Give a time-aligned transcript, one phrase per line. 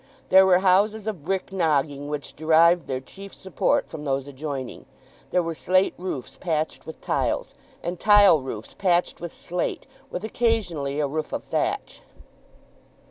[0.29, 4.87] There were houses of brick nogging, which derived their chief support from those adjoining.
[5.29, 10.99] There were slate roofs patched with tiles, and tile roofs patched with slate, with occasionally
[10.99, 12.01] a roof of thatch.